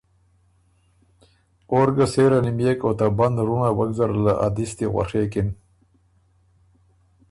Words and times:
اور 1.71 1.87
ګه 1.95 2.05
سېره 2.13 2.39
نِميېک 2.45 2.79
او 2.85 2.91
ته 2.99 3.05
بند 3.17 3.35
رونړه 3.47 3.71
وک 3.77 3.91
زره 3.97 4.15
له 4.25 4.33
ا 4.45 4.47
دِستی 4.55 4.85
غؤڒېکِن 4.93 5.49